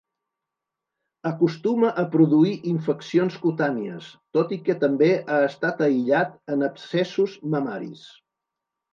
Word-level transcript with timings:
Acostuma 1.29 1.89
a 2.03 2.05
produir 2.13 2.53
infeccions 2.71 3.37
cutànies, 3.43 4.07
tot 4.37 4.53
i 4.57 4.59
que 4.69 4.75
també 4.85 5.09
ha 5.35 5.37
estat 5.49 5.83
aïllat 5.89 6.33
en 6.55 6.65
abscessos 6.69 7.37
mamaris. 7.57 8.07